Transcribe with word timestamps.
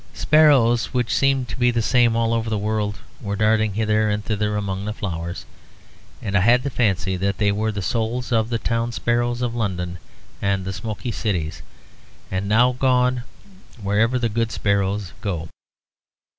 Sparrows, 0.15 0.95
which 0.95 1.13
seem 1.13 1.45
to 1.45 1.55
be 1.59 1.69
the 1.69 1.83
same 1.83 2.15
all 2.15 2.33
over 2.33 2.49
the 2.49 2.57
world, 2.57 2.97
were 3.21 3.35
darting 3.35 3.75
hither 3.75 4.09
and 4.09 4.25
thither 4.25 4.55
among 4.57 4.83
the 4.85 4.93
flowers; 4.95 5.45
and 6.23 6.35
I 6.35 6.39
had 6.39 6.63
the 6.63 6.71
fancy 6.71 7.15
that 7.17 7.37
they 7.37 7.51
were 7.51 7.71
the 7.71 7.83
souls 7.83 8.31
of 8.31 8.49
the 8.49 8.57
town 8.57 8.91
sparrows 8.93 9.43
of 9.43 9.53
London 9.53 9.99
and 10.41 10.65
the 10.65 10.73
smoky 10.73 11.11
cities, 11.11 11.61
and 12.31 12.49
now 12.49 12.71
gone 12.71 13.25
wherever 13.79 14.17
the 14.17 14.27
good 14.27 14.51
sparrows 14.51 15.13
go. 15.21 15.49